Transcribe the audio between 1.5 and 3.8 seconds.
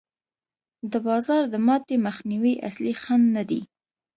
د ماتې مخنیوی اصلي خنډ نه دی.